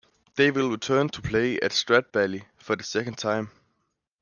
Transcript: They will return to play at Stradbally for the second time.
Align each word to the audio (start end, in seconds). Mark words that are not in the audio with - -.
They 0.35 0.49
will 0.49 0.71
return 0.71 1.09
to 1.09 1.21
play 1.21 1.59
at 1.59 1.69
Stradbally 1.69 2.45
for 2.57 2.75
the 2.75 2.83
second 2.83 3.19
time. 3.19 3.51